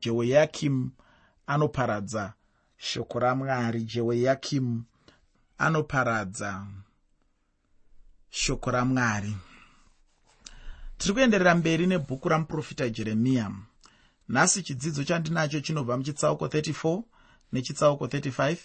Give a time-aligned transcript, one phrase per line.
[0.00, 0.90] jehoyakimu
[1.46, 2.32] anoparadza
[2.76, 3.84] shoko ramwari.
[3.84, 4.84] Jehoyakimu
[5.58, 6.66] anoparadza
[8.30, 9.36] shoko ramwari.
[10.98, 13.52] Tiri kuenderera mberi nebhuku ramuprofita jeremiya.
[14.28, 17.02] Nhasi chidzidzo chandinacho chinobva muchitsauko 34
[17.52, 18.56] nechitsauko 35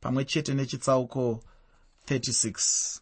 [0.00, 1.44] pamwe chete nechitsauko
[2.06, 3.00] 36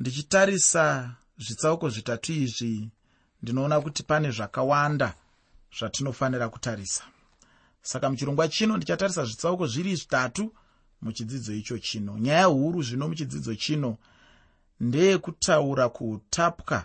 [0.00, 2.90] ndichitarisa zvitsauko zvitatu izvi
[3.42, 5.14] ndinoona kuti pane zvakawanda
[5.78, 7.02] zvatinofanira kutarisa.
[7.82, 10.54] Saka muchirongwa chino ndichatarisa zvitsauko zviri zvitatu
[11.02, 12.18] muchidzidzo icho chino.
[12.18, 13.98] Nyaya huru zvino muchidzidzo chino
[14.80, 16.84] ndeyekutaura kuutapwa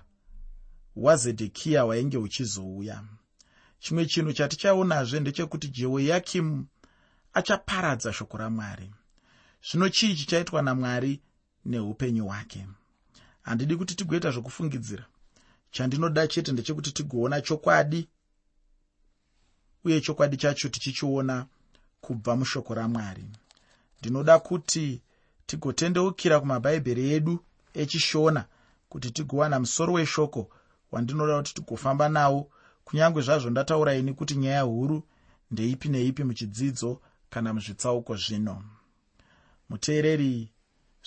[0.96, 3.04] hwazedhekiya hwainge huchizouya
[3.80, 6.66] chimwe chinhu chatichaonazve ndechekuti jehoyakimu
[7.34, 8.92] achaparadza shoko ramwari.
[9.72, 11.22] Zvino chii chichaitwa namwari
[11.66, 12.68] neupenyu hwake?
[13.42, 15.06] Handidi kuti tigoita zvokufungidzira.
[15.72, 18.08] Chandinoda chete ndechekuti tigoona chokwadi
[19.86, 21.46] uye chokwadi chacho tichichiona
[22.02, 23.26] kubva mushoko ramwari.
[24.00, 25.02] Ndinoda kuti
[25.46, 27.40] tigotendeukira kumabhaibheri edu
[27.74, 28.46] echishona
[28.90, 30.50] kuti tigowana musoro weshoko
[30.92, 32.50] wandinoda kuti tigofamba nawo.
[32.86, 35.04] Kunyange zvazvo ndataura ini kuti nyaya huru
[35.52, 38.64] ndeipi neipi muchidzidzo kana muzvitsauko zvino.
[39.70, 40.50] Muteereri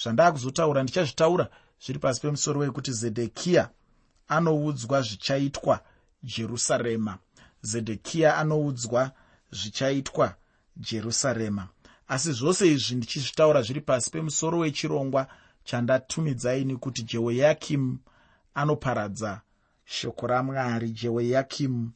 [0.03, 1.49] zvandakuzotaura ndichazvitaura
[1.83, 3.71] zviri pasi pemusoro wekuti zedhekiya
[4.29, 5.81] anoudzwa zvichaitwa
[6.23, 7.19] jerusarema
[7.63, 9.13] zedhekiya anoudzwa
[9.51, 10.35] zvichaitwa
[10.77, 11.69] jerusarema.
[12.09, 15.27] Asi zvose izvi ndichizvitaura zviri pasi pemusoro wechirongwa
[15.65, 17.99] chandatumidzaini kuti jehoyakimu
[18.55, 19.41] anoparadza
[19.85, 20.91] shoko ramwari.
[20.91, 21.91] Jehoyakimu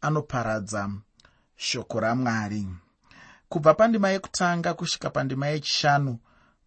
[0.00, 0.90] anoparadza
[1.56, 2.66] shoko ramwari.
[3.48, 6.18] Kubva pandima yekutanga kusvika pandima yechishanu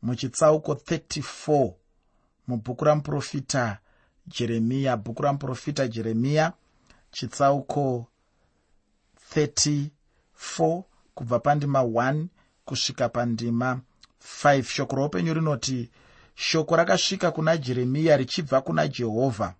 [0.01, 1.73] muchitsauko 34
[2.47, 3.77] mubhuku ramuprofita
[4.27, 6.53] jeremiya bhuku ramuprofita jeremiya
[7.11, 8.07] chitsauko
[9.35, 10.83] 34
[11.15, 12.25] kubva pandima 1
[12.65, 13.79] kusvika pandima
[14.43, 15.89] 5 shoko roupenyu rinoti
[16.35, 19.53] shoko rakasvika kuna jeremiya richibva kuna jehovha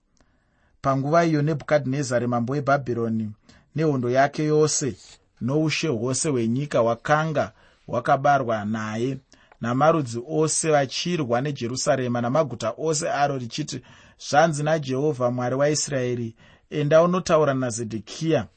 [0.82, 3.32] panguva iyo nebhukadhinezari mambo webhabhironi
[3.76, 4.96] nehondo yake yose
[5.42, 7.52] noushe hwose hwenyika hwakanga
[7.88, 9.18] hwakabarwa naye
[9.62, 13.82] namarudzi ose vachirwa nejerusarema namaguta ose aro richiti
[14.30, 16.36] zvanzi najehovha mwari waisraeri
[16.70, 18.48] enda unotaura nazedhekiya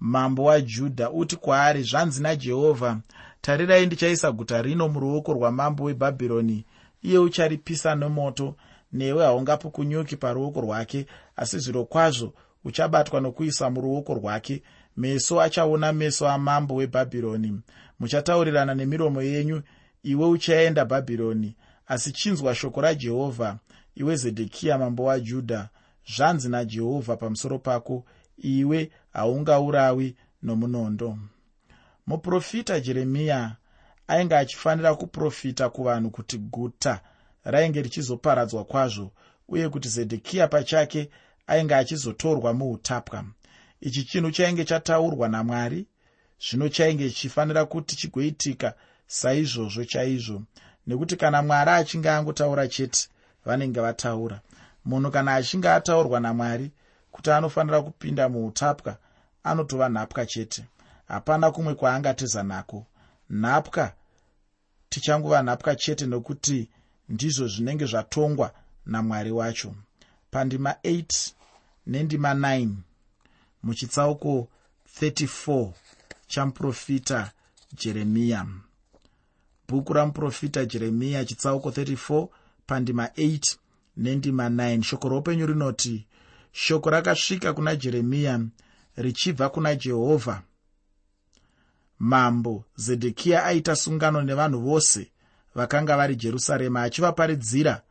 [0.00, 3.00] mambo wajudha uti kwaari zvanzi najehovha
[3.40, 6.64] tarirai ndichaisa guta rino muruoko rwamambo webhabhironi.
[7.02, 8.56] Iye ucharipisa nemoto
[8.92, 11.06] newe haungapukunyuki paruoko rwake
[11.36, 12.32] asi zviro kwazvo
[12.64, 14.62] uchabatwa nokuisa muruoko rwake.
[14.96, 17.60] Meso achaona meso amambo webhabhironi.
[18.00, 19.62] Muchataurirana nemiromo yenyu
[20.02, 21.56] iwe uchaenda bhabhironi.
[21.86, 23.58] Asi chinzwa shoko rajehovha
[23.94, 25.68] iwe zedhekiya mambo wajudha
[26.16, 28.04] zvanzi najehovha pamusoro pako
[28.38, 31.18] iwe haungaurawi nomunondo.
[32.06, 33.56] Muprofita jeremiya
[34.08, 37.00] ainge achifanira kuprofita kuvanhu kuti guta
[37.44, 39.12] rainge richizoparadzwa kwazvo
[39.48, 41.10] uye kuti zedhekiya pachake
[41.46, 43.24] ainge achizotorwa muutapwa.
[43.80, 45.86] Ichi chinhu chainge chataurwa namwari
[46.50, 48.74] zvino chainge chichifanira kuti chigoitika
[49.06, 50.42] saizvozvo chaizvo
[50.86, 53.08] nekuti kana mwari achinge angotaura chete
[53.44, 54.40] vanenge vataura.
[54.84, 56.70] Munhu kana achinge ataurwa namwari
[57.12, 58.96] kuti anofanira kupinda muutapwa
[59.44, 60.64] anotova nhapwa chete.
[61.08, 62.86] Hapana kumwe kwaangateza nako
[63.30, 63.92] nhapwa
[64.88, 66.68] tichangova nhapwa chete nokuti
[67.08, 68.52] ndizvo zvinenge zvatongwa
[68.86, 69.74] namwari wacho.
[70.30, 71.30] Pandima 8
[71.86, 72.68] nendima 9
[73.62, 74.48] muchitsauko
[75.00, 75.72] 34
[76.26, 77.30] chamuprofita
[77.72, 78.46] jeremiya.
[79.68, 82.28] Bhuku ramuprofita jeremiya chitsauko 34
[82.66, 83.56] pandima 8
[83.96, 86.06] nendima 9 shoko roupenyu rinoti
[86.52, 88.40] shoko rakasvika kuna jeremiya
[88.96, 90.42] richibva kuna jehovha.
[91.98, 95.10] Mambo zedhekiya aita sungano nevanhu vose
[95.54, 97.82] vakanga vari jerusarema achivaparidzira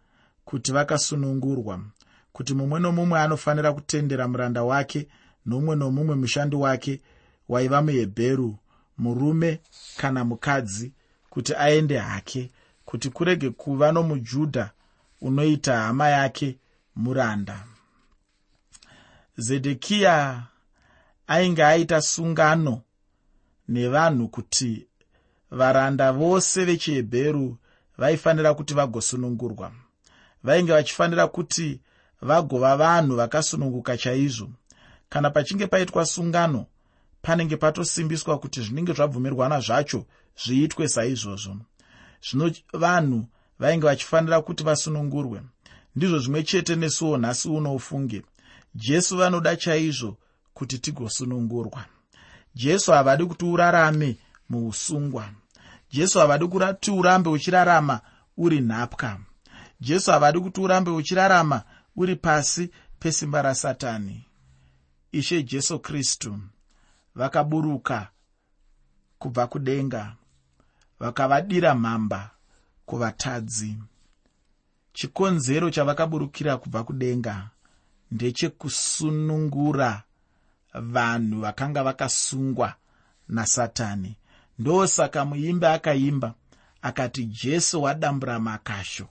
[0.45, 1.79] kuti vakasunungurwa
[2.33, 5.07] kuti mumwe nomumwe anofanira kutendera muranda wake
[5.45, 7.01] nomumwe nomumwe mushandi wake
[7.49, 8.57] waiva muhebheru
[8.97, 9.59] murume
[9.97, 10.93] kana mukadzi
[11.29, 12.51] kuti aende hake
[12.85, 14.71] kuti kurege kuva nomujudha
[15.21, 16.57] unoita hama yake
[16.95, 17.63] muranda
[19.39, 20.43] zedhekiya
[21.27, 22.81] ainge aita sungano
[23.67, 24.87] nevanhu kuti
[25.51, 27.57] varanda vose vechihebheru
[27.97, 29.71] vaifanira kuti vagosunungurwa.
[30.43, 31.79] Vainge vachifanira kuti
[32.21, 34.49] vagova vanhu vakasununguka chaizvo.
[35.09, 36.65] Kana pachinge paitwa sungano
[37.21, 40.05] panenge patosimbiswa kuti zvinenge zvabvumirwana zvacho
[40.43, 41.57] zviitwe saizvozvo.
[42.21, 43.25] Zvino vanhu
[43.59, 45.41] vainge vachifanira kuti vasunungurwe.
[45.95, 48.23] Ndizvo zvimwe chete nesuwo nhasi uno ufunge
[48.75, 50.17] jesu vanoda chaizvo
[50.53, 51.85] kuti tigosunungurwa.
[52.55, 54.17] Jesu havadi kuti urarame
[54.49, 55.29] muusungwa.
[55.91, 58.01] Jesu havadi kuti urambe uchirarama
[58.37, 59.19] uri nhapwa.
[59.81, 61.63] Jesu havadi kuti urambe uchirarama
[61.95, 62.69] uri pasi
[62.99, 64.25] pesimba rasatani.
[65.11, 66.39] Ishe jesu kristu
[67.15, 68.07] vakaburuka
[69.19, 70.15] kubva kudenga
[70.99, 72.29] vakavadira mhamba
[72.85, 73.75] kuvatadzi.
[74.93, 77.49] Chikonzero chavakaburukira kubva kudenga
[78.11, 80.03] ndechekusunungura
[80.73, 82.75] vanhu vakanga vakasungwa
[83.27, 84.15] nasatani.
[84.59, 86.33] Ndosaka muimbi akaimba
[86.81, 89.07] akati jesu wadambura makasho.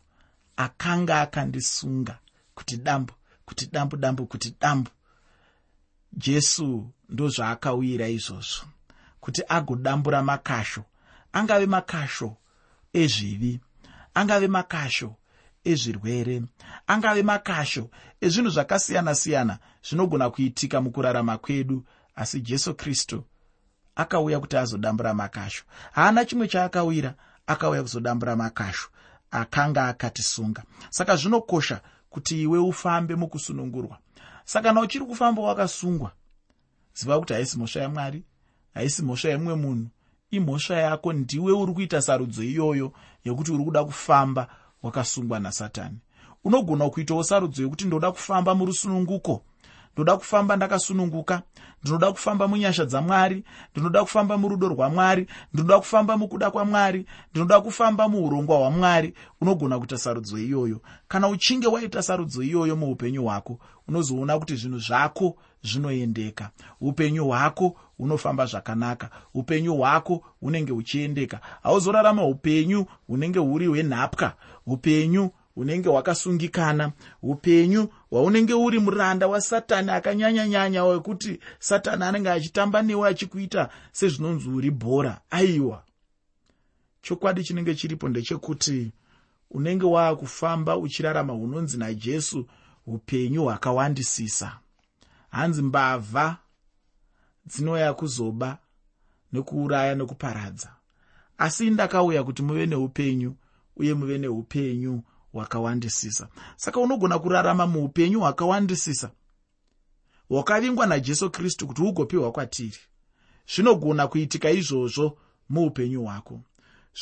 [0.57, 2.19] Akanga akandisunga
[2.55, 3.13] kuti dambu
[3.45, 4.91] kuti dambu dambu kuti dambu.
[6.13, 8.65] Jesu ndozvaakauyira izvozvo
[9.21, 10.85] kuti agodambura makasho.
[11.33, 12.37] Angave makasho
[12.93, 13.61] ezvivi
[14.15, 15.15] angave makasho
[15.73, 16.43] ezvirwere.
[16.87, 17.85] Angave makasho
[18.21, 21.85] ezvinhu zvakasiyana-siyana zvinogona kuitika mukurarama kwedu
[22.17, 23.25] asi jesu kristu
[23.97, 25.65] akauya kuti azodambura makasho.
[25.93, 27.15] Haana chimwe chaakawira
[27.47, 28.89] akauya kuzodambura makasho
[29.31, 30.63] akanga akatisunga.
[30.91, 31.81] Saka zvinokosha
[32.11, 33.99] kuti iwe ufambe mukusunungurwa.
[34.45, 36.13] Saka kana uchiri kufamba wakasungwa
[36.95, 38.25] ziva kuti haisi mhosva yamwari
[38.75, 39.89] haisi mhosva yemumwe munhu
[40.31, 42.93] imhosva yako ndiwe uri kuita sarudzo iyoyo
[43.25, 44.49] yekuti uri kuda kufamba
[44.83, 45.99] wakasungwa nasatani
[46.45, 49.43] unogona kuitawo sarudzo yekuti ndoda kufamba murusununguko?
[49.95, 51.43] Ndoda kufamba ndakasununguka
[51.83, 58.59] ndinoda kufamba munyasha dzamwari ndinoda kufamba murudo rwamwari ndinoda kufamba mukuda kwamwari ndinoda kufamba muurongwa
[58.59, 60.81] hwamwari unogona kuita sarudzo iyoyo.
[61.09, 63.59] Kana uchinge waita sarudzo iyoyo muupenyu hwako
[63.89, 66.51] unozoona kuti zvinhu zvako zvinoendeka.
[66.81, 69.11] Upenyu hwako hunofamba zvakanaka.
[69.35, 71.41] Upenyu hwako hunenge huchiendeka.
[71.63, 74.33] Hauzorarama upenyu hunenge huri hwenhapwa.
[74.67, 83.69] Upenyu hunenge hwakasungikana upenyu hwaunenge uri muranda wasatani akanyanya-nyanya wekuti satani anenge achitamba newe achikuita
[83.93, 85.83] sezvinonzi uri bhora aiwa.
[87.03, 88.93] Chokwadi chinenge chiripo ndechekuti
[89.51, 92.47] unenge waakufamba uchirarama hunonzi najesu
[92.87, 94.59] upenyu hwakawandisisa.
[95.31, 96.37] Hanzi mbavha
[97.47, 98.59] dzinouya kuzoba
[99.33, 100.71] nekuuraya nekuparadza.
[101.39, 103.35] Asi ndakauya kuti muve neupenyu
[103.77, 105.03] uye muve neupenyu
[105.39, 109.11] hwakawandisisa saka unogona kurarama muupenyu hwakawandisisa
[110.29, 112.79] hwakavingwa najesu kristu kuti hugopiwa kwatiri.
[113.55, 115.19] Zvinogona kuitika izvozvo
[115.49, 116.41] muupenyu hwako.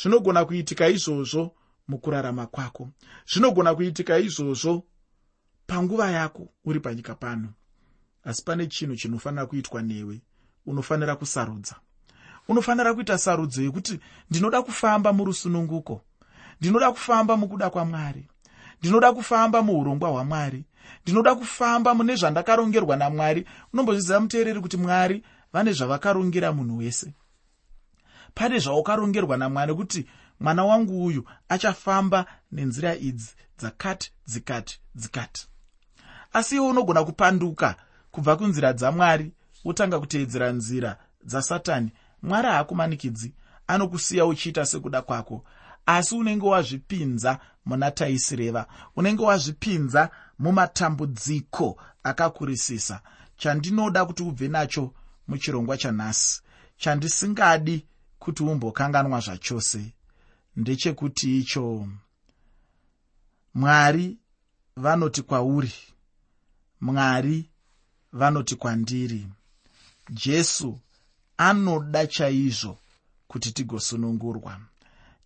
[0.01, 1.55] Zvinogona kuitika izvozvo
[1.87, 2.89] mukurarama kwako.
[3.33, 4.83] Zvinogona kuitika izvozvo
[5.67, 7.53] panguva yako uri panyika pano.
[8.23, 10.21] Asi pane chinhu chinofanira kuitwa newe
[10.65, 11.75] unofanira kusarudza.
[12.47, 13.99] Unofanira kuita sarudzo yekuti
[14.29, 16.01] ndinoda kufamba murusununguko
[16.59, 18.27] ndinoda kufamba mukuda kwamwari.
[18.79, 20.65] Ndinoda kufamba muurongwa hwamwari.
[21.03, 23.45] Ndinoda kufamba mune zvandakarongerwa namwari.
[23.73, 25.23] Unombozviziva muteereri kuti mwari
[25.53, 27.13] vane zvavakarongera munhu wese.
[28.33, 30.05] Pane zvaukarongerwa namwari kuti
[30.39, 35.47] mwana wangu uyu achafamba nenzira idzi dzakati dzikati dzikati
[36.33, 37.75] asi iwe unogona kupanduka
[38.11, 39.31] kubva kunzira dzamwari
[39.65, 43.33] wotanga kuteedzera nzira dzasatani mwari haakumanikidzi
[43.67, 45.43] anokusiya uchiita sekuda kwako
[45.87, 53.01] asi unenge wazvipinza muna taisireva unenge wazvipinza mumatambudziko akakurisisa.
[53.37, 54.93] Chandinoda kuti ubve nacho
[55.27, 56.41] muchirongwa chanhasi
[56.77, 57.85] chandisingadi
[58.19, 59.93] kuti umbokanganwa zvachose.
[60.55, 61.87] Ndechekuti icho
[63.53, 64.17] mwari
[64.75, 65.73] vanoti kwauri
[66.81, 67.49] mwari
[68.13, 69.27] vanoti kwandiri.
[70.09, 70.79] Jesu
[71.37, 72.77] anoda chaizvo
[73.27, 74.59] kuti tigosunungurwa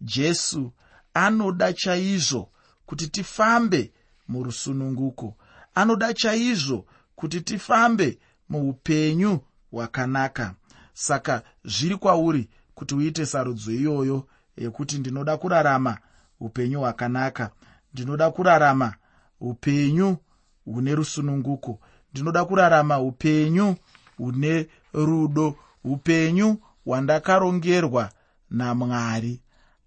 [0.01, 0.72] jesu
[1.13, 2.50] anoda chaizvo
[2.86, 3.91] kuti tifambe
[4.27, 5.36] murusununguko.
[5.75, 9.39] Anoda chaizvo kuti tifambe muupenyu
[9.72, 10.55] hwakanaka.
[10.93, 14.27] Saka zviri kwauri kuti uite sarudzo iyoyo
[14.58, 15.98] yekuti ndinoda kurarama
[16.39, 17.51] upenyu hwakanaka.
[17.93, 18.93] Ndinoda kurarama
[19.39, 20.17] upenyu
[20.65, 21.79] hune rusununguko.
[22.12, 23.75] Ndinoda kurarama upenyu
[24.17, 25.55] hune rudo.
[25.84, 28.10] Upenyu hwandakarongerwa
[28.50, 29.41] namwari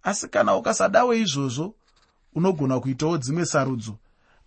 [0.05, 1.75] asi kana ukasadawo izvozvo
[2.35, 3.97] unogona kuitawo dzimwe sarudzo.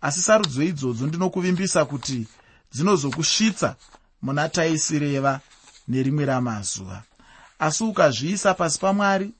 [0.00, 2.26] Asi sarudzo idzodzo ndinokuvimbisa kuti
[2.72, 3.76] dzinozokusvitsa
[4.22, 5.40] muna taisireva
[5.88, 7.02] nerimwe ramazuva.
[7.58, 9.30] Asi ukazviisa pasi pamwari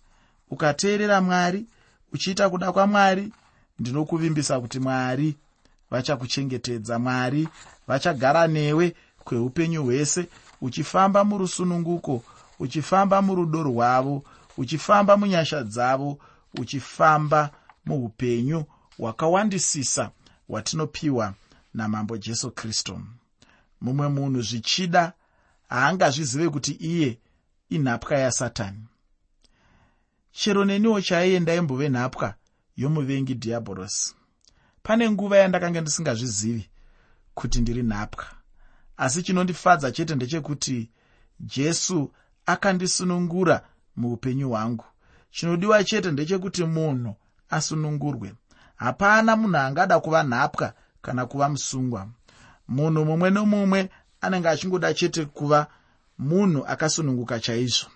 [0.51, 1.67] ukateerera mwari
[2.13, 3.33] uchiita kuda kwamwari
[3.79, 5.37] ndinokuvimbisa kuti mwari
[5.91, 7.49] vachakuchengetedza mwari
[7.89, 8.95] vachagara newe
[9.25, 10.27] kweupenyu hwese
[10.61, 12.23] uchifamba murusununguko
[12.59, 14.25] uchifamba murudo rwavo
[14.59, 16.19] uchifamba munyasha dzavo
[16.59, 17.51] uchifamba
[17.85, 18.65] muupenyu
[18.99, 20.11] hwakawandisisa
[20.49, 21.35] hwatinopiwa
[21.75, 23.01] namambo jesu kristu.
[23.81, 25.13] Mumwe munhu zvichida
[25.69, 27.19] haangazvizive kuti iye
[27.69, 28.85] inhapwa yasatani.
[30.33, 32.35] Chero neniwo chaiye ndaimbove nhapwa
[32.77, 34.15] yomuvengi dhiabhorosi
[34.83, 36.69] pane nguva yandakanga ndisingazvizivi
[37.35, 38.25] kuti ndiri nhapwa.
[38.97, 40.91] Asi chinondifadza chete ndechekuti
[41.41, 42.13] jesu
[42.47, 43.65] akandisunungura
[43.99, 44.85] muupenyu hwangu.
[45.31, 47.13] Chinodiwa chete ndechekuti munhu
[47.57, 48.29] asunungurwe.
[48.77, 50.69] Hapana munhu angada kuva nhapwa
[51.03, 52.09] kana kuva musungwa.
[52.69, 53.81] Munhu mumwe nomumwe
[54.21, 55.67] anenge achingoda chete kuva
[56.19, 57.89] munhu akasununguka chaizvo.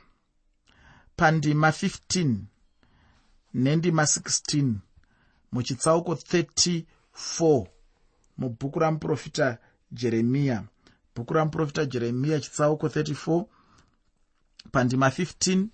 [1.17, 2.37] Pandima 15
[3.55, 4.75] nendima 16
[5.53, 7.67] muchitsauko 34
[8.39, 9.59] mubhuku ramuprofita
[9.93, 10.65] jeremiya
[11.17, 13.45] bhuku ramuprofita jeremiya chitsauko 34
[14.73, 15.67] pandima 15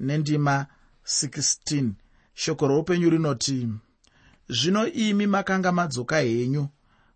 [0.00, 0.66] nendima
[1.04, 1.90] 16
[2.34, 3.68] shoko roupenyu rinoti
[4.48, 6.68] zvino imi makanga madzoka henyu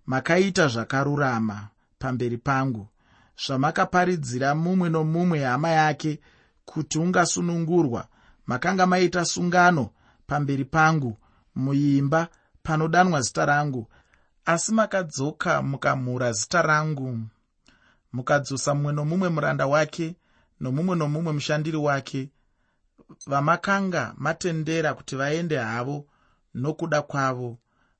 [0.07, 2.85] makaita zvakarurama pamberi pangu
[3.43, 6.21] zvamakaparidzira mumwe nomumwe hama yake
[6.65, 8.09] kuti ungasunungurwa.
[8.47, 9.91] Makanga maita sungano
[10.27, 11.17] pamberi pangu
[11.55, 12.29] muimba
[12.63, 13.87] panodanwa zita rangu
[14.45, 17.21] asi makadzoka mukamhura zita rangu.
[18.13, 20.17] Mukadzosa mumwe nomumwe muranda wake
[20.61, 22.31] nomumwe nomumwe mushandiri wake
[23.27, 26.07] vamakanga matendera kuti vaende havo
[26.55, 27.59] nokuda kwavo.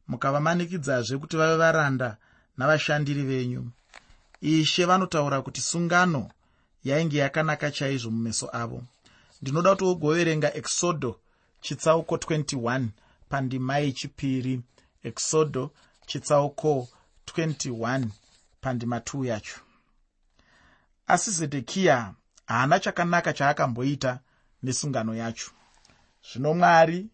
[0.09, 2.17] Mukavamanikidzazve kuti vave varanda
[2.59, 3.71] navashandiri venyu.
[4.41, 6.31] Ishe vanotaura kuti sungano
[6.85, 8.83] yainge yakanaka chaizvo mumeso avo.
[9.43, 11.21] Ndinoda kuti wogoverenga exodo
[11.61, 12.87] chitsauko 21
[13.29, 14.63] pandima yechipiri.
[15.03, 15.71] Exodo
[16.07, 16.89] chitsauko
[17.27, 18.07] 21
[18.61, 19.61] pandima 2 yacho.
[21.07, 22.15] Asi zedhekiya
[22.47, 24.19] haana chakanaka chaakamboita
[24.65, 25.51] nesungano yacho.
[26.33, 27.07] Zvino mwari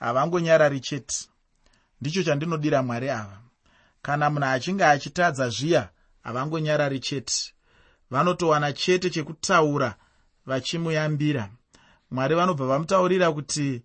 [0.00, 1.28] havangonyarari chete.
[2.00, 3.38] Ndicho chandinodira mwari ava.
[4.02, 5.88] Kana munhu achinge achitadza zviya
[6.22, 7.54] havangonyarari chete.
[8.10, 9.94] Vanotowana chete chekutaura
[10.46, 11.48] vachimuyambira.
[12.10, 13.82] Mwari vanobva vamutaurira kuti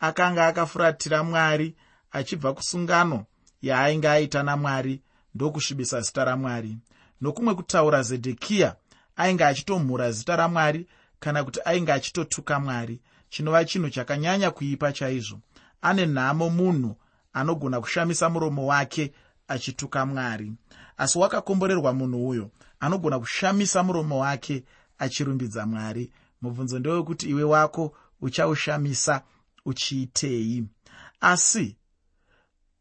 [0.00, 1.76] akanga akafuratira mwari
[2.12, 3.24] achibva kusungano
[3.62, 5.02] yaainge aita namwari
[5.34, 6.76] ndokusvibisa zita ramwari.
[7.20, 8.76] Nokumwe kutaura zedhekiya
[9.16, 10.86] ainge achitomhura zita ramwari
[11.22, 13.00] kana kuti ainge achitotuka mwari
[13.30, 15.40] chinova chinhu chakanyanya kuipa chaizvo.
[15.82, 16.96] Ane nhamo munhu
[17.32, 19.12] anogona kushamisa muromo wake
[19.48, 20.52] achituka mwari.
[20.96, 22.50] Asi wakakomborerwa munhu uyo
[22.80, 24.64] anogona kushamisa muromo wake
[24.98, 26.12] achirumbidza mwari.
[26.42, 29.22] Mubvunzo ndewekuti iwe wako uchaushamisa
[29.64, 30.64] uchiitei.
[31.20, 31.76] Asi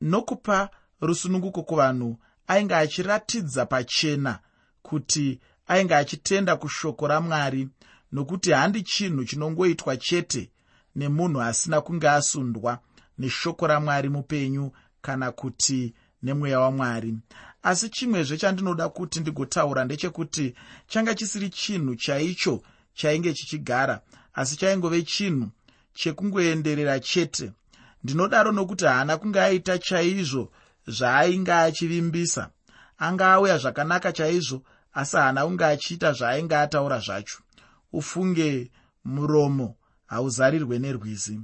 [0.02, 0.70] nokupa
[1.02, 2.18] rusununguko kuvanhu
[2.48, 4.40] ainge achiratidza pachena
[4.82, 7.70] kuti ainge achitenda kushoko ramwari
[8.12, 10.52] nokuti handi chinhu chinongoitwa chete
[10.96, 12.80] nemunhu asina kunge asundwa
[13.18, 17.18] neshoko ramwari mupenyu kana kuti nemweya wamwari.
[17.64, 20.56] Asi chimwezve chandinoda kuti ndigotaura ndechekuti
[20.88, 22.62] changa chisiri chinhu chaicho
[22.94, 24.02] chainge chichigara
[24.34, 25.48] asi chaingove chinhu
[25.94, 27.52] chekungoenderera chete.
[28.04, 30.52] Ndinodaro nokuti haana kunge aita chaizvo
[30.88, 32.50] zvaainge achivimbisa.
[32.98, 34.62] Anga auya zvakanaka chaizvo
[34.94, 37.38] asi haana kunge achiita zvaainge ataura zvacho
[37.94, 38.72] ufunge
[39.06, 41.42] muromo hauzarirwe nerwizi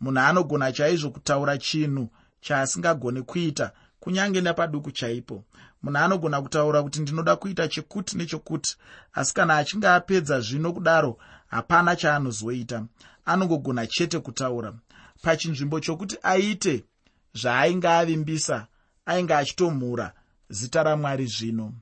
[0.00, 5.44] munhu anogona chaizvo kutaura chinhu chaasingagoni kuita kunyange nepaduku chaipo.
[5.82, 8.76] Munhu anogona kutaura kuti ndinoda kuita chekuti nechokuti
[9.12, 12.86] asi kana achinge apedza zvino kudaro hapana chaanozoita.
[13.24, 14.74] Anongogona chete kutaura.
[15.22, 16.84] Pachinzvimbo chokuti aite
[17.34, 18.66] zvaainge avimbisa
[19.06, 20.12] ainge achitomhura
[20.48, 21.72] zita ramwari zvino.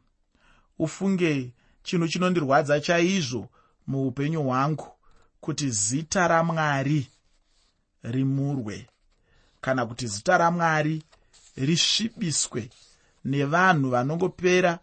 [0.79, 3.49] Ufunge chinhu chinondirwadza chaizvo
[3.87, 4.89] muupenyu hwangu
[5.41, 7.09] kuti zita ramwari
[8.03, 8.87] rimurwe
[9.61, 11.03] kana kuti zita ramwari
[11.57, 12.71] risvibiswe
[13.25, 14.79] nevanhu vanongopera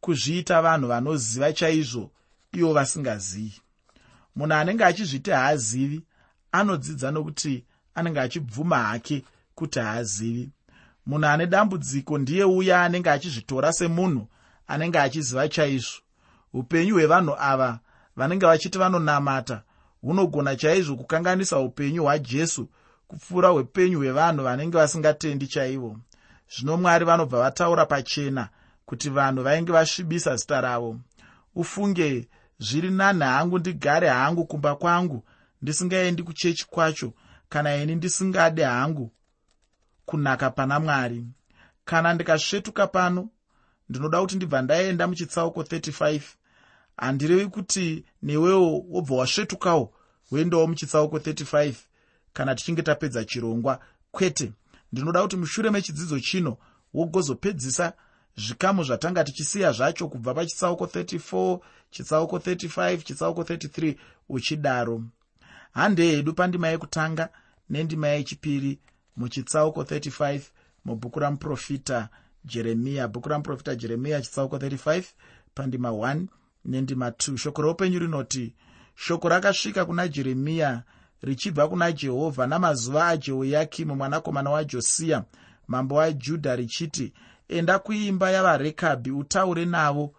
[0.00, 2.10] kuzviita vanhu vanoziva chaizvo
[2.52, 3.60] ivo vasingazivi.
[4.36, 6.02] Munhu anenge achizviti haazivi
[6.52, 10.50] anodzidza nokuti anenge achibvuma hake kuti haazivi.
[11.06, 14.26] Munhu ane dambudziko ndiye uya anenge achizvitora semunhu
[14.66, 16.00] anenge achiziva chaizvo.
[16.52, 17.80] Upenyu hwevanhu ava
[18.16, 19.62] vanenge vachiti vanonamata
[20.02, 22.68] hunogona chaizvo kukanganisa upenyu hwajesu
[23.08, 25.96] kupfuura hwepenyu hwevanhu vanenge vasingatendi chaivo.
[26.56, 28.48] Zvino mwari vanobva vataura pachena
[28.86, 31.00] kuti vanhu vainge vasvibisa zita ravo.
[31.54, 35.24] Ufunge zviri nani hangu ndigare hangu kumba kwangu
[35.62, 37.12] ndisingaendi kuchechi kwacho
[37.48, 39.12] kana ini ndisingade hangu
[40.06, 41.26] kunaka pana mwari.
[41.84, 43.28] Kana ndikasvetuka pano
[43.88, 46.20] ndinoda kuti ndibva ndaenda muchitsauko 35
[47.00, 49.92] handirevi kuti newewo wobva wasvetukawo
[50.30, 51.74] woendawo muchitsauko 35
[52.32, 53.80] kana tichinge tapedza chirongwa.
[54.10, 54.52] Kwete
[54.92, 56.56] ndinoda kuti mushure mechidzidzo chino
[56.94, 57.92] wogozopedzisa
[58.36, 61.58] zvikamu zvatanga tichisiya zvacho kubva pachitsauko 34
[61.90, 63.96] chitsauko 35 chitsauko 33
[64.28, 65.02] uchidaro.
[65.72, 67.28] Hande yedu pandima yekutanga
[67.70, 68.78] nendima yechipiri
[69.16, 70.40] muchitsauko 35
[70.84, 72.08] mubhuku ramuprofita
[72.44, 75.04] jeremiya bhuku ramuprofita jeremiya chitsauko 35
[75.54, 76.26] pandima 1
[76.64, 78.54] nendima 2 shoko roupenyu rinoti
[78.94, 80.82] shoko rakasvika kuna jeremiya
[81.22, 85.24] richibva kuna jehovha namazuva ajehoyakimu mwanakomana wajosiya
[85.68, 87.12] mambo wajudha richiti
[87.48, 90.14] enda kuimba yavarekabhi utaure navo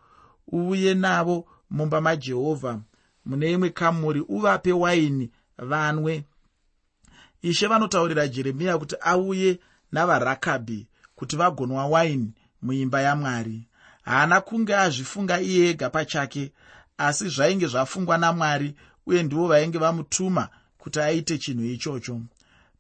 [0.54, 2.80] uuye navo mumba majehovha.
[3.26, 6.24] Mune imwe kamuri uvape waini vanwe.
[7.42, 9.60] Ishe vanotaurira jeremiya kuti auye
[9.92, 13.68] navarakabhi kuti vagonwa waini muimba yamwari
[14.02, 16.52] haana kunge azvifunga iye ega pachake
[16.98, 22.22] asi zvainge zvafungwa namwari uye ndivo vainge vamutuma kuti aite chinhu ichocho.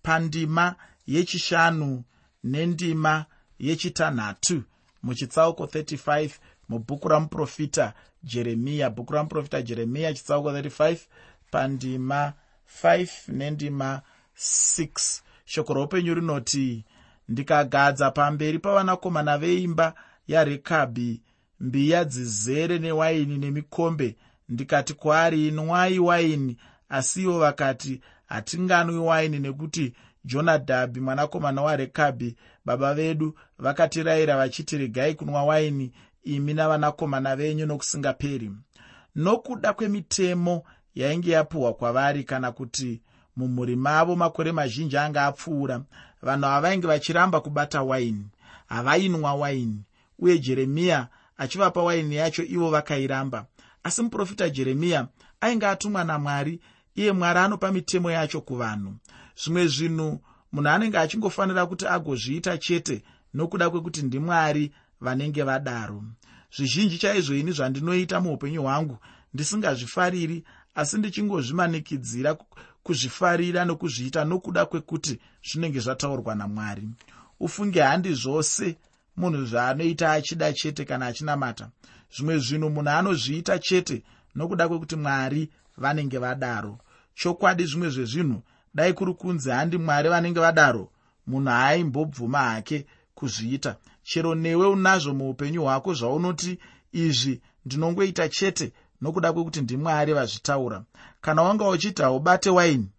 [0.03, 0.75] Pandima
[1.07, 2.03] yechishanu
[2.43, 3.25] nendima
[3.59, 4.63] yechitanhatu
[5.03, 6.29] muchitsauko 35
[6.69, 8.89] mubhuku ramuprofita jeremiya.
[8.89, 10.97] Bhuku ramuprofita jeremiya chitsauko 35
[11.51, 12.33] pandima
[12.83, 14.01] 5 nendima
[14.37, 16.85] 6 shoko roupenyu rinoti
[17.29, 19.93] ndikagadza pamberi pavanakomana veimba
[20.31, 21.21] yarekabhi
[21.59, 24.15] mbiya dzizere newaini nemikombe.
[24.49, 26.57] Ndikati kwaari nwai waini.
[26.89, 29.93] Asi ivo vakati hatinganwi waini nekuti
[30.25, 32.35] jonadhabhi mwanakomana warekabhi
[32.65, 35.91] baba vedu vakatirayira vachiti regai kunwa waini
[36.23, 38.51] imi navanakomana venyu nokusingaperi
[39.15, 40.63] nokuda kwemitemo
[40.95, 43.01] yainge yapiwa kwavari kana kuti
[43.35, 45.81] mumhuri mavo makore mazhinji anga apfuura
[46.21, 48.25] vanhu havainge vachiramba kubata waini.
[48.67, 49.83] Havainwa waini
[50.21, 53.45] uye jeremiya achivapa waini yacho ivo vakairamba.
[53.83, 55.07] Asi muprofita jeremiya
[55.41, 56.59] ainge atumwa namwari
[56.95, 58.93] iye mwari anopa mitemo yacho kuvanhu.
[59.43, 66.03] Zvimwe zvinhu munhu anenge achingofanira kuti agozviita chete nokuda kwekuti ndimwari vanenge vadaro.
[66.55, 68.97] Zvizhinji chaizvo ini zvandinoita muupenyu hwangu
[69.33, 70.43] ndisingazvifariri
[70.75, 72.37] asi ndichingozvimanikidzira
[72.83, 76.89] kuzvifarira nokuzviita nokuda kwekuti zvinenge zvataurwa namwari.
[77.39, 78.77] Ufunge handi zvose
[79.17, 81.69] munhu zvaanoita achida chete kana achinamata.
[82.15, 84.03] Zvimwe zvinhu munhu anozviita chete
[84.35, 86.79] nokuda kwekuti mwari vanenge vadaro.
[87.15, 88.41] Chokwadi zvimwe zvezvinhu
[88.73, 90.89] dai kuri kunzi handi mwari vanenge vadaro
[91.27, 93.75] munhu haaimbobvuma hake kuzviita.
[94.03, 96.59] Chero newe unazvo muupenyu hwako zvaunoti
[96.91, 100.83] izvi ndinongoita chete nokuda kwekuti ndimwari vazvitaura.
[101.21, 102.89] Kana wanga uchiti haubate waini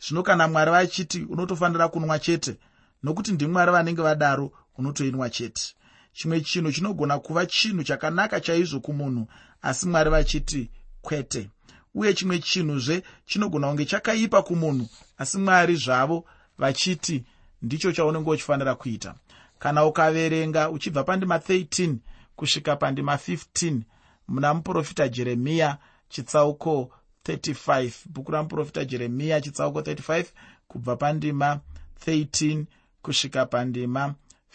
[0.00, 2.56] zvino kana mwari vachiti unotofanira kunwa chete
[3.02, 5.74] nokuti ndimwari vanenge vadaro unotoinwa chete.
[6.12, 9.26] Chimwe chinhu chinogona kuva chinhu chakanaka chaizvo kumunhu
[9.62, 10.70] asi mwari vachiti
[11.02, 11.50] kwete.
[11.94, 14.88] Uye chimwe chinhuzve chinogona kunge chakaipa kumunhu
[15.18, 16.24] asi mwari zvavo
[16.58, 17.24] vachiti
[17.62, 19.14] ndicho chaunenge uchifanira kuita.
[19.58, 21.96] Kana ukaverenga uchibva pandima 13
[22.36, 23.80] kusvika pandima 15
[24.28, 26.92] muna muprofita jeremiya chitsauko
[27.24, 30.24] 35 bhuku ramuprofita jeremiya chitsauko 35
[30.68, 31.60] kubva pandima
[32.06, 32.64] 13
[33.02, 34.14] kusvika pandima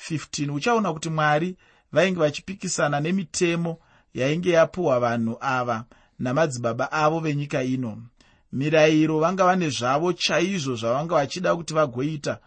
[0.10, 1.58] 15 uchaona kuti mwari
[1.92, 3.78] vainge vachipikisana nemitemo
[4.14, 5.86] yainge yapiwa vanhu ava
[6.20, 8.04] namadzibaba avo venyika ino.
[8.52, 12.40] Mirayiro vanga vane zvavo chaizvo zvavanga vachida kuti vagoita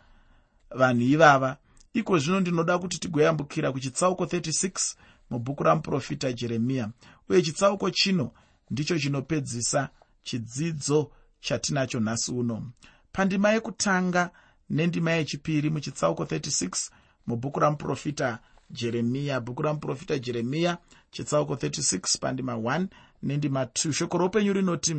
[0.71, 1.57] vanhu ivava.
[1.95, 4.95] Iko zvino ndinoda kuti tigoyambukira kuchitsauko 36
[5.31, 6.91] mubhuku ramuprofita jeremiya
[7.29, 8.31] uye chitsauko chino
[8.71, 9.89] ndicho chinopedzisa
[10.23, 12.73] chidzidzo chatinacho nhasi uno.
[13.13, 14.31] Pandima yekutanga
[14.71, 16.91] nendima yechipiri muchitsauko 36
[17.29, 18.39] mubhuku ramuprofita
[18.71, 20.79] jeremiya bhuku ramuprofita jeremiya
[21.11, 22.87] chitsauko 36 pandima 1
[23.23, 24.97] nendima 2 shoko roupenyu rinoti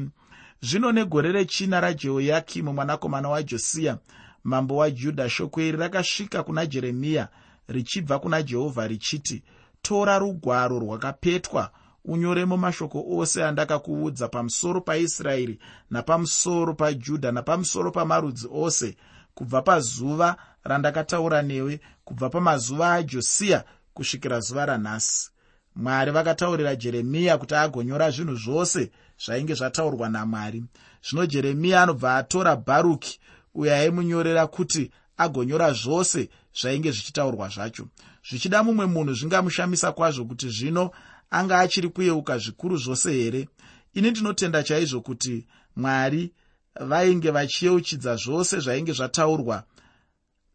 [0.62, 3.98] zvino negore rechina rajehoyakimu mwanakomana wajosiya
[4.44, 7.28] mambo wajudha shoko iri rakasvika kuna jeremiya
[7.68, 9.44] richibva kuna jehovha richiti
[9.82, 11.72] tora rugwaro rwakapetwa
[12.06, 18.98] unyoremo mashoko ose andakakuudza pamusoro paisraeri napamusoro pajudha napamusoro pamarudzi ose
[19.34, 25.30] kubva pazuva randakataura newe kubva pamazuva ajosiya kusvikira zuva ranhasi.
[25.76, 28.92] Mwari vakataurira jeremiya kuti agonyora zvinhu zvose
[29.26, 30.64] zvainge zvataurwa namwari.
[31.06, 33.20] Zvino jeremiya anobva atora bharuki
[33.54, 37.88] uyo aimunyorera kuti agonyora zvose zvainge zvichitaurwa zvacho.
[38.30, 40.92] Zvichida mumwe munhu zvingamushamisa kwazvo kuti zvino
[41.30, 43.48] anga achiri kuyeuka zvikuru zvose here?
[43.94, 46.34] Ini ndinotenda chaizvo kuti mwari
[46.80, 49.64] vainge vachiyeuchidza zvose zvainge zvataurwa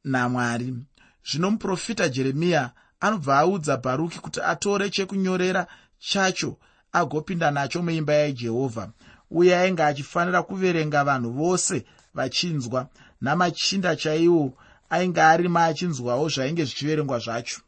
[0.05, 0.75] namwari
[1.29, 5.67] zvino muprofita jeremiya anobva audza bharuki kuti atore chekunyorera
[5.99, 6.57] chacho
[6.93, 8.93] agopinda nacho muimba yajehovha
[9.31, 11.85] uye ainge achifanira kuverenga vanhu vose
[12.15, 12.89] vachinzwa
[13.21, 14.53] namachinda chaiwo
[14.91, 17.61] ainge arima achinzwawo zvainge zvichiverengwa zvacho.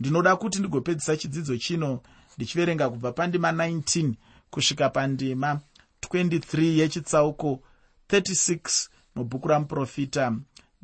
[0.00, 2.00] Ndinoda kuti ndigopedzisa chidzidzo chino
[2.36, 4.12] ndichiverenga kubva pandima 19
[4.50, 5.60] kusvika pandima
[6.02, 7.62] 23 yechitsauko
[8.08, 10.32] 36 mubhuku ramuprofita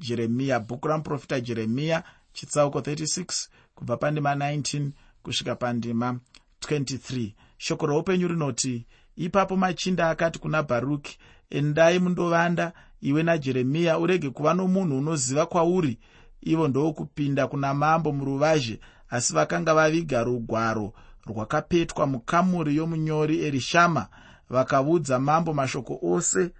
[0.02, 4.90] jeremiya bhuku ramuprofita jeremiya chitsauko 36 kubva pandima 19
[5.22, 6.18] kusvika pandima
[6.60, 8.86] 23 shoko roupenyu rinoti
[9.16, 11.18] ipapo machinda akati kuna bharuki
[11.50, 15.98] endai mundovanda iwe najeremiya urege kuva nomunhu unoziva kwauri.
[16.42, 20.92] Ivo ndokupinda kuna mambo muruvazhe asi vakanga vaviga rugwaro
[21.26, 24.08] rwakapetwa mukamuri yomunyori erishama
[24.50, 26.50] vakaudza mambo mashoko ose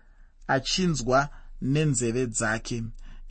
[0.46, 1.28] achinzwa
[1.62, 2.83] nenzeve dzake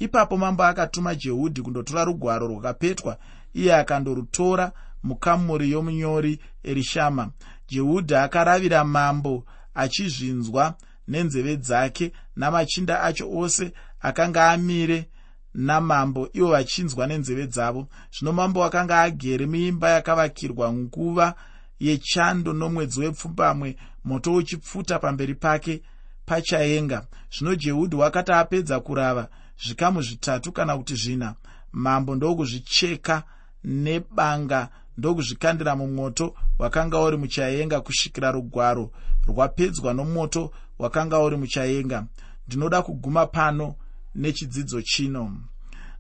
[0.02, 3.18] ipapo mambo akatuma jehudhi kundotora rugwaro rwakapetwa
[3.54, 4.72] iye akandorutora
[5.04, 7.32] mukamuri yomunyori erishama
[7.70, 10.74] jehudhi akaravira mambo achizvinzwa
[11.08, 15.10] nenzeve dzake namachinda acho ose akanga amire
[15.54, 17.88] namambo ivo vachinzwa nenzeve dzavo.
[18.14, 21.36] Zvino mambo akanga agere muimba yakavakirwa nguva
[21.80, 25.82] yechando nomwedzi wepfumbamwe moto uchipfuta pamberi pake
[26.26, 27.08] pachaenga.
[27.34, 29.28] Zvino jehudhi wakati apedza kurava
[29.66, 31.36] zvikamu zvitatu kana kuti zvina.
[31.72, 33.24] Mambo ndokuzvicheka
[33.64, 38.92] nebanga ndokuzvikandira mumoto wakanga uri muchaenga kusvikira rugwaro.
[39.28, 42.08] Rwapedzwa nomoto wakanga uri muchaenga
[42.48, 43.76] ndinoda kuguma pano
[44.16, 45.38] nechidzidzo chino.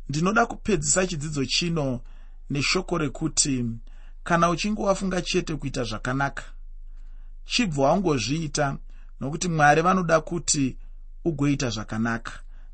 [0.09, 1.99] Ndinoda kupedzisa chidzidzo chino
[2.49, 3.65] neshoko rekuti
[4.23, 6.43] kana uchinge wafunga chete kuita zvakanaka
[7.45, 8.77] chibva wangozviita
[9.19, 10.77] nokuti mwari vanoda kuti
[11.25, 12.31] ugoita zvakanaka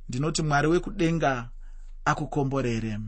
[0.10, 1.50] ndinoti mwari wekudenga
[2.06, 3.00] akukomborere